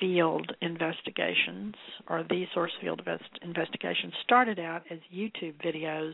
[0.00, 1.74] Field Investigations,
[2.08, 3.00] or the Source Field
[3.42, 6.12] Investigations, started out as YouTube videos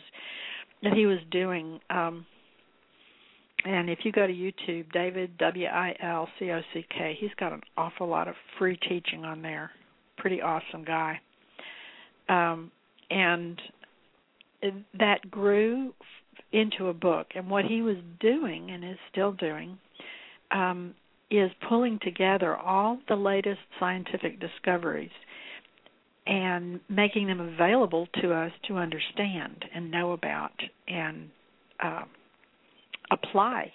[0.83, 1.81] that he was doing.
[1.91, 2.27] Um,
[3.65, 7.31] and if you go to YouTube, David W I L C O C K, he's
[7.39, 9.71] got an awful lot of free teaching on there.
[10.17, 11.21] Pretty awesome guy.
[12.29, 12.71] Um,
[13.11, 13.61] and
[14.99, 15.93] that grew
[16.53, 17.29] into a book.
[17.35, 19.79] And what he was doing and is still doing
[20.51, 20.95] um,
[21.31, 25.11] is pulling together all the latest scientific discoveries
[26.27, 30.53] and making them available to us to understand and know about
[30.89, 31.31] and
[31.83, 32.03] uh,
[33.11, 33.73] apply.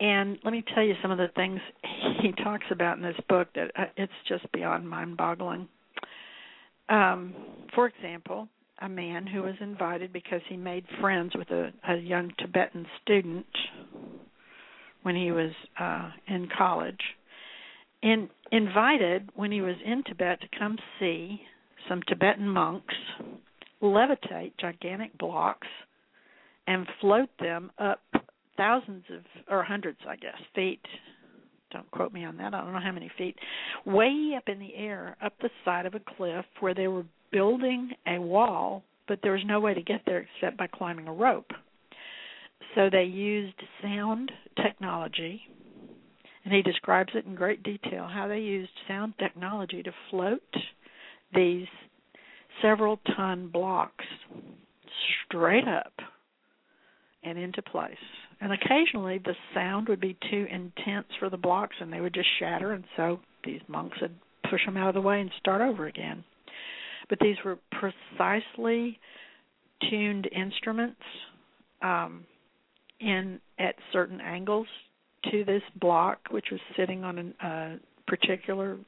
[0.00, 1.60] And let me tell you some of the things
[2.22, 5.68] he talks about in this book that uh, it's just beyond mind-boggling.
[6.88, 7.34] Um,
[7.74, 8.48] for example,
[8.80, 13.46] a man who was invited because he made friends with a, a young Tibetan student
[15.04, 17.00] when he was uh in college
[18.02, 21.40] and invited when he was in Tibet to come see
[21.88, 22.94] some Tibetan monks
[23.82, 25.68] levitate gigantic blocks
[26.66, 28.00] and float them up
[28.56, 30.80] thousands of or hundreds I guess feet.
[31.70, 32.54] Don't quote me on that.
[32.54, 33.36] I don't know how many feet.
[33.84, 37.90] Way up in the air up the side of a cliff where they were building
[38.06, 41.50] a wall, but there was no way to get there except by climbing a rope.
[42.74, 44.30] So they used sound
[44.62, 45.42] technology,
[46.44, 50.42] and he describes it in great detail how they used sound technology to float
[51.34, 51.66] these
[52.62, 54.04] several ton blocks
[55.26, 55.92] straight up
[57.22, 57.94] and into place.
[58.40, 62.28] And occasionally the sound would be too intense for the blocks and they would just
[62.38, 64.14] shatter, and so these monks would
[64.50, 66.24] push them out of the way and start over again
[67.08, 68.98] but these were precisely
[69.90, 71.00] tuned instruments
[71.82, 72.24] um,
[73.04, 74.66] in at certain angles
[75.30, 77.76] to this block, which was sitting on a uh,
[78.06, 78.78] particular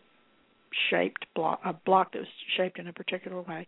[0.91, 3.67] shaped block, a block that was shaped in a particular way,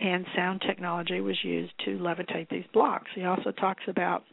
[0.00, 3.10] and sound technology was used to levitate these blocks.
[3.14, 4.24] He also talks about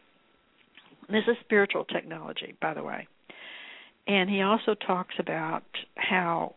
[1.10, 3.08] this is spiritual technology, by the way,
[4.08, 5.64] and he also talks about
[5.96, 6.56] how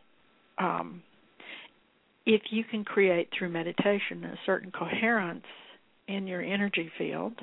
[0.59, 1.03] um,
[2.27, 5.45] if you can create through meditation a certain coherence
[6.09, 7.35] in your energy field,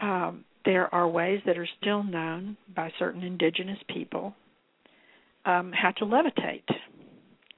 [0.00, 4.34] um, there are ways that are still known by certain indigenous people
[5.46, 6.62] um, how to levitate.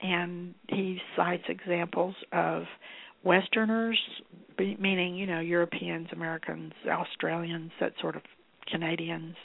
[0.01, 2.64] And he cites examples of
[3.24, 3.99] Westerners,
[4.59, 8.22] meaning, you know, Europeans, Americans, Australians, that sort of
[8.70, 9.36] Canadians,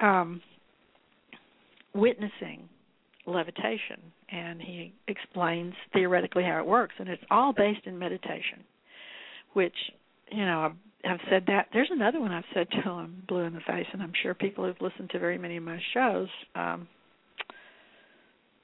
[0.00, 0.40] um,
[1.94, 2.68] witnessing
[3.26, 8.64] levitation and he explains theoretically how it works and it's all based in meditation
[9.52, 9.74] which
[10.32, 10.72] you know
[11.04, 11.68] I've, said that.
[11.72, 14.64] There's another one I've said till I'm blue in the face and I'm sure people
[14.64, 16.88] who've listened to very many of my shows um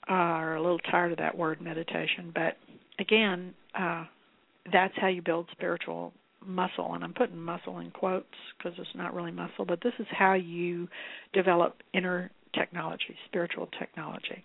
[0.06, 2.32] are a little tired of that word meditation.
[2.34, 2.56] But
[2.98, 4.04] again uh
[4.72, 6.12] that's how you build spiritual
[6.44, 8.26] muscle and I'm putting muscle in quotes
[8.56, 10.88] because it's not really muscle but this is how you
[11.32, 14.44] develop inner technology spiritual technology.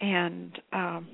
[0.00, 1.06] And um,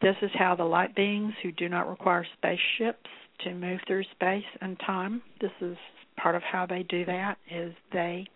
[0.00, 3.08] this is how the light beings who do not require spaceships
[3.44, 5.76] to move through space and time, this is
[6.16, 8.26] part of how they do that, is they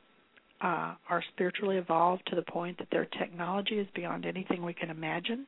[0.60, 4.90] uh, are spiritually evolved to the point that their technology is beyond anything we can
[4.90, 5.46] imagine.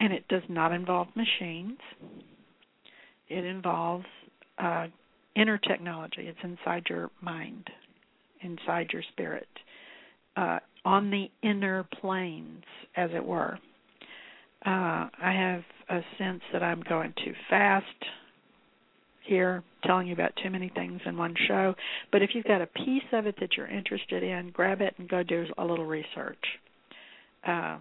[0.00, 1.78] And it does not involve machines.
[3.28, 4.06] It involves
[4.58, 4.86] uh,
[5.34, 6.28] inner technology.
[6.28, 7.70] It's inside your mind,
[8.42, 9.48] inside your spirit.
[10.36, 12.64] Uh, on the inner planes,
[12.96, 13.58] as it were.
[14.64, 17.84] Uh, I have a sense that I'm going too fast
[19.26, 21.74] here, telling you about too many things in one show.
[22.12, 25.08] But if you've got a piece of it that you're interested in, grab it and
[25.08, 26.44] go do a little research.
[27.46, 27.78] Uh,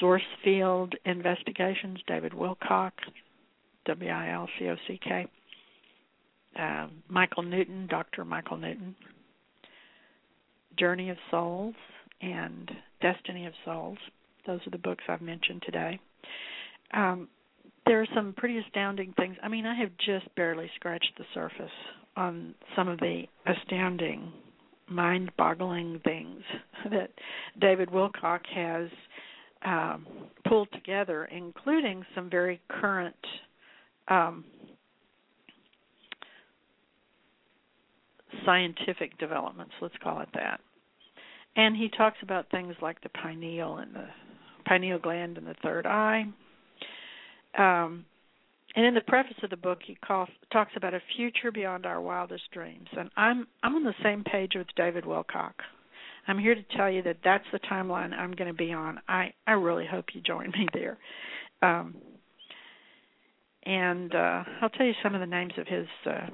[0.00, 2.92] Source Field Investigations, David Wilcock,
[3.86, 5.26] W I L C O C K.
[6.58, 8.24] Uh, Michael Newton, Dr.
[8.24, 8.94] Michael Newton.
[10.78, 11.74] Journey of Souls
[12.20, 12.70] and
[13.00, 13.98] Destiny of Souls.
[14.46, 16.00] Those are the books I've mentioned today.
[16.94, 17.28] Um,
[17.86, 19.36] there are some pretty astounding things.
[19.42, 21.70] I mean, I have just barely scratched the surface
[22.16, 24.32] on some of the astounding,
[24.88, 26.42] mind boggling things
[26.90, 27.10] that
[27.60, 28.88] David Wilcock has
[29.64, 30.06] um,
[30.46, 33.16] pulled together, including some very current
[34.08, 34.44] um,
[38.44, 40.60] scientific developments, let's call it that.
[41.56, 44.06] And he talks about things like the pineal and the
[44.66, 46.24] pineal gland and the third eye.
[47.56, 48.04] Um,
[48.74, 52.00] and in the preface of the book, he calls, talks about a future beyond our
[52.00, 52.88] wildest dreams.
[52.96, 55.52] And I'm I'm on the same page with David Wilcock.
[56.26, 59.00] I'm here to tell you that that's the timeline I'm going to be on.
[59.08, 60.98] I I really hope you join me there.
[61.60, 61.96] Um,
[63.64, 65.86] and uh, I'll tell you some of the names of his.
[66.06, 66.26] Uh,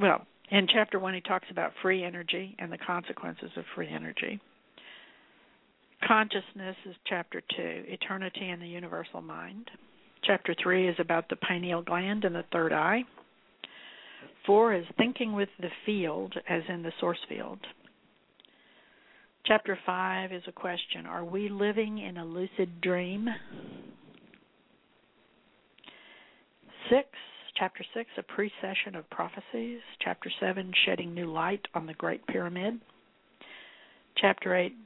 [0.00, 4.40] well, in chapter one, he talks about free energy and the consequences of free energy.
[6.06, 9.70] Consciousness is chapter two, eternity and the universal mind.
[10.24, 13.02] Chapter three is about the pineal gland and the third eye.
[14.46, 17.58] Four is thinking with the field, as in the source field.
[19.44, 23.28] Chapter five is a question Are we living in a lucid dream?
[26.88, 27.08] Six
[27.58, 29.80] Chapter 6, A Precession of Prophecies.
[30.00, 32.80] Chapter 7, Shedding New Light on the Great Pyramid.
[34.16, 34.76] Chapter 8,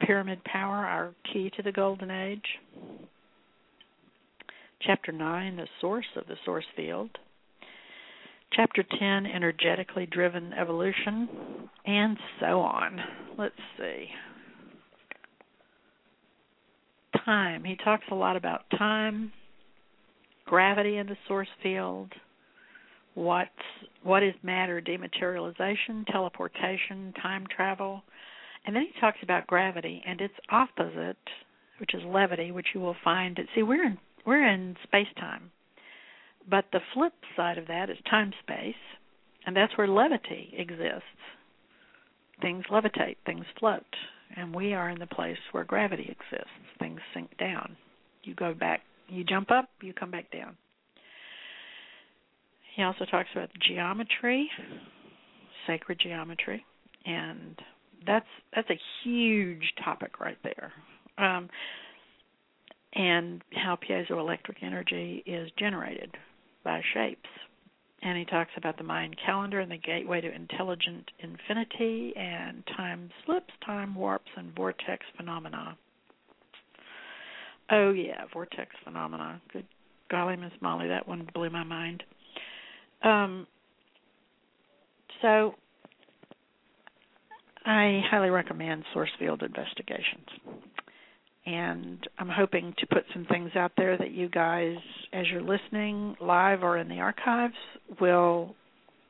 [0.00, 2.44] Pyramid Power, Our Key to the Golden Age.
[4.82, 7.10] Chapter 9, The Source of the Source Field.
[8.52, 11.28] Chapter 10, Energetically Driven Evolution.
[11.84, 13.00] And so on.
[13.38, 14.06] Let's see.
[17.24, 17.64] Time.
[17.64, 19.32] He talks a lot about time
[20.46, 22.10] gravity in the source field,
[23.14, 23.50] what's
[24.02, 28.02] what is matter, dematerialization, teleportation, time travel,
[28.66, 31.16] and then he talks about gravity and its opposite,
[31.78, 33.38] which is levity, which you will find.
[33.54, 35.50] See, we're in we're in space time,
[36.48, 38.74] but the flip side of that is time space,
[39.46, 41.04] and that's where levity exists.
[42.42, 43.86] Things levitate, things float,
[44.36, 46.50] and we are in the place where gravity exists.
[46.78, 47.76] Things sink down.
[48.24, 50.56] You go back you jump up, you come back down.
[52.74, 54.50] He also talks about geometry,
[55.66, 56.64] sacred geometry,
[57.04, 57.56] and
[58.06, 60.72] that's that's a huge topic right there.
[61.18, 61.48] Um,
[62.94, 66.10] and how piezoelectric energy is generated
[66.64, 67.28] by shapes.
[68.02, 73.10] And he talks about the Mayan calendar and the gateway to intelligent infinity and time
[73.24, 75.76] slips, time warps, and vortex phenomena.
[77.70, 79.40] Oh yeah, vortex phenomena.
[79.52, 79.66] Good
[80.10, 82.02] golly, Miss Molly, that one blew my mind.
[83.02, 83.46] Um,
[85.22, 85.54] so
[87.66, 90.28] I highly recommend source field investigations.
[91.44, 94.76] And I'm hoping to put some things out there that you guys,
[95.12, 97.54] as you're listening live or in the archives,
[98.00, 98.54] will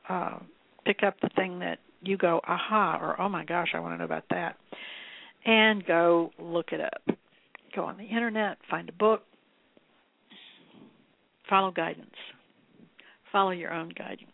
[0.09, 0.39] uh,
[0.85, 3.97] pick up the thing that you go, aha, or oh my gosh, I want to
[3.97, 4.57] know about that,
[5.45, 7.17] and go look it up
[7.77, 9.21] go on the internet, find a book,
[11.47, 12.09] follow guidance.
[13.31, 14.31] Follow your own guidance.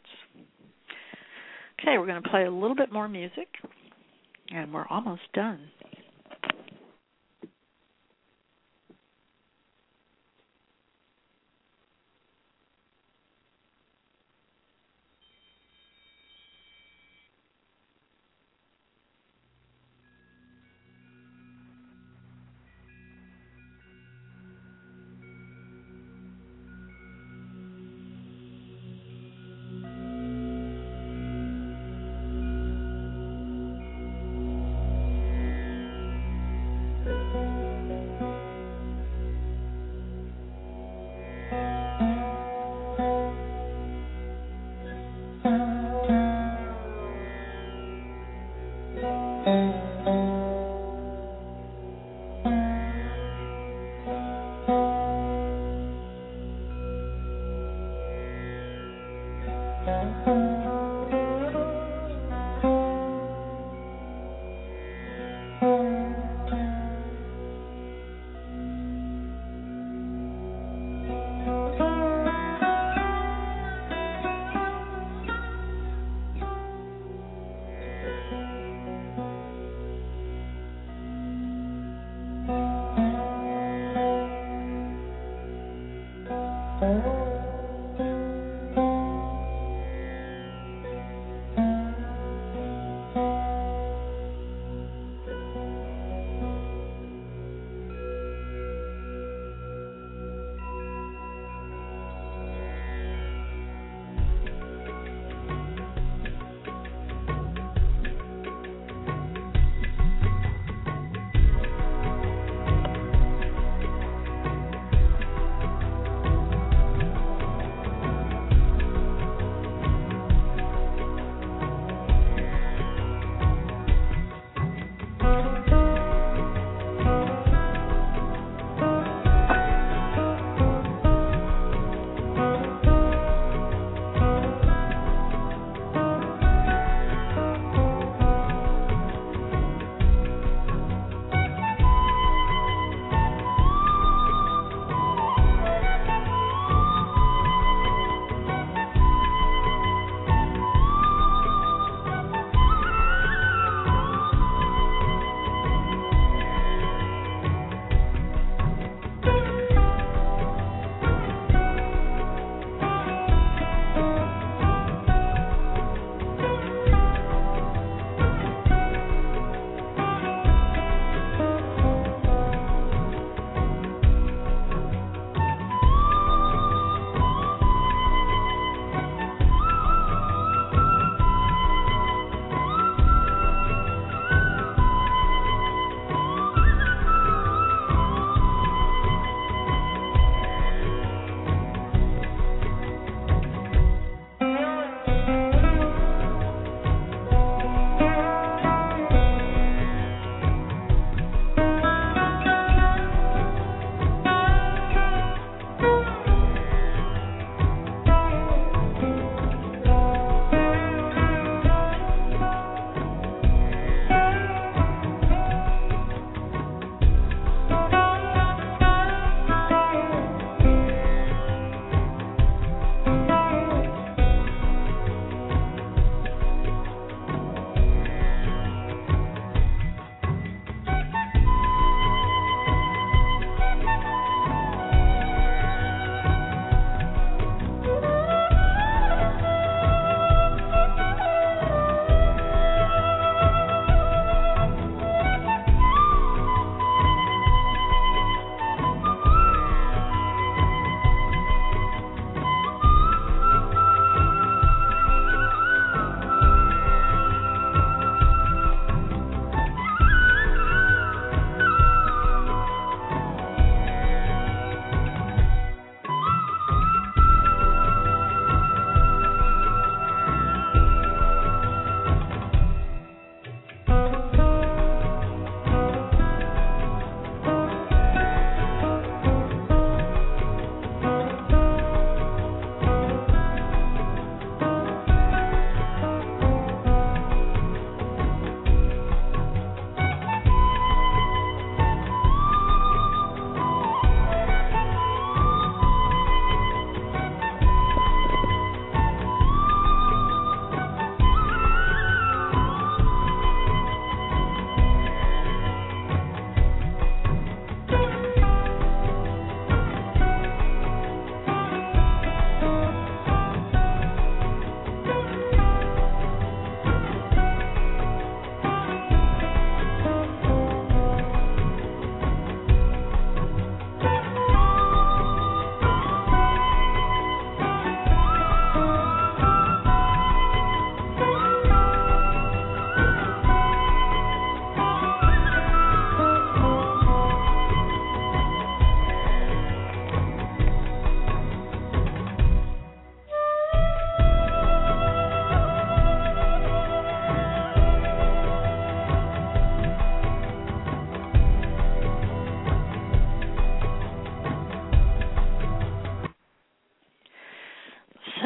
[1.79, 3.49] Okay, we're going to play a little bit more music,
[4.53, 5.59] and we're almost done.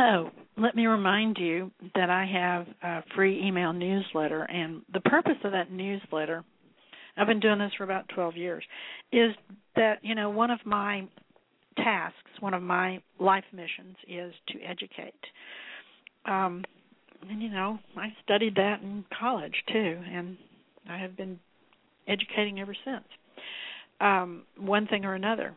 [0.07, 5.35] So, let me remind you that I have a free email newsletter, and the purpose
[5.43, 6.45] of that newsletter,
[7.17, 8.63] I've been doing this for about 12 years,
[9.11, 9.31] is
[9.75, 11.05] that, you know, one of my
[11.75, 15.13] tasks, one of my life missions is to educate.
[16.25, 16.63] Um,
[17.29, 20.37] and, you know, I studied that in college too, and
[20.89, 21.37] I have been
[22.07, 23.05] educating ever since.
[23.99, 25.53] Um, one thing or another.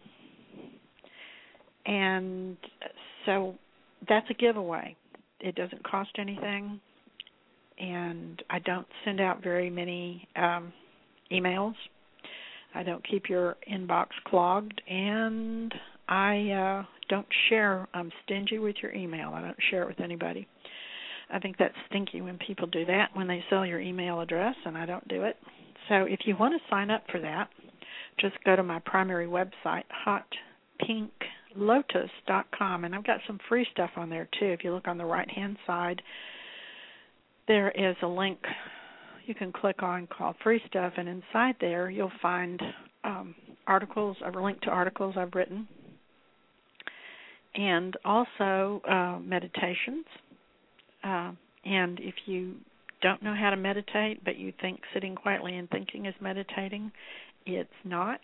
[1.87, 2.57] And
[3.27, 3.55] so
[4.09, 4.97] that's a giveaway.
[5.41, 6.81] It doesn't cost anything,
[7.79, 10.73] and I don't send out very many um,
[11.33, 11.75] emails.
[12.75, 15.73] I don't keep your inbox clogged, and
[16.09, 17.89] I uh, don't share.
[17.95, 19.31] I'm stingy with your email.
[19.35, 20.47] I don't share it with anybody.
[21.33, 24.77] I think that's stinky when people do that when they sell your email address, and
[24.77, 25.37] I don't do it.
[25.89, 27.49] So if you want to sign up for that,
[28.21, 29.85] just go to my primary website,
[31.57, 34.47] hotpinklotus.com, and I've got some free stuff on there too.
[34.47, 36.03] If you look on the right hand side,
[37.49, 38.39] there is a link
[39.27, 42.61] you can click on called Free Stuff, and inside there you'll find
[43.05, 43.35] um,
[43.67, 45.69] articles, a link to articles I've written,
[47.55, 50.05] and also uh, meditations.
[51.03, 51.33] Uh,
[51.65, 52.55] and if you
[53.03, 56.91] don't know how to meditate, but you think sitting quietly and thinking is meditating,
[57.47, 58.21] it's not.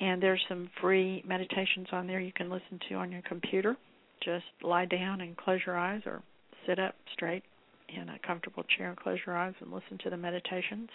[0.00, 3.76] And there's some free meditations on there you can listen to on your computer.
[4.24, 6.22] Just lie down and close your eyes or
[6.66, 7.42] sit up straight
[7.88, 10.88] in a comfortable chair and close your eyes and listen to the meditations.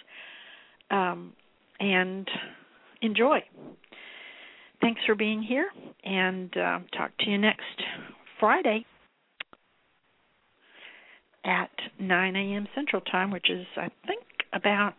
[0.89, 1.34] Um,
[1.80, 2.28] and
[3.01, 3.39] enjoy.
[4.82, 5.70] Thanks for being here,
[6.03, 7.82] and uh, talk to you next
[8.39, 8.86] Friday
[11.43, 12.68] at 9 a.m.
[12.76, 14.93] Central Time, which is, I think, about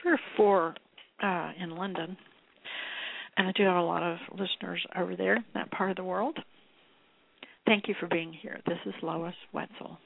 [0.00, 0.74] three or four
[1.24, 2.16] uh, in London.
[3.36, 6.38] And I do have a lot of listeners over there, that part of the world.
[7.66, 8.60] Thank you for being here.
[8.66, 9.98] This is Lois Wetzel.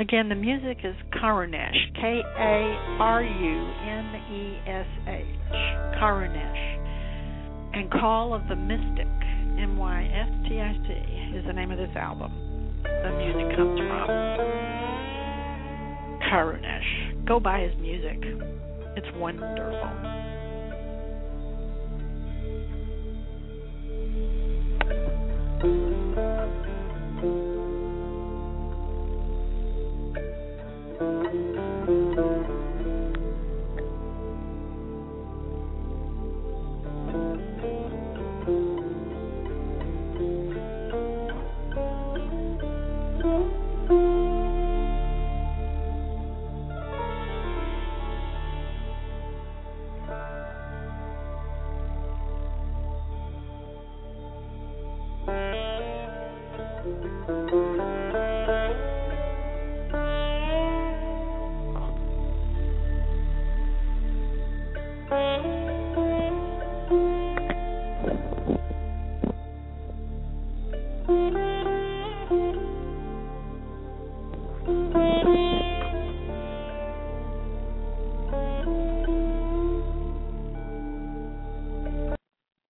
[0.00, 5.24] Again, the music is Karunesh, K A R U N E S H,
[6.00, 6.74] Karunesh.
[7.74, 9.27] And Call of the Mystic,
[9.58, 12.32] M Y S T I C, is the name of this album.
[12.84, 14.08] The music comes from
[16.30, 17.26] Karunesh.
[17.26, 18.18] Go buy his music,
[18.96, 20.27] it's wonderful.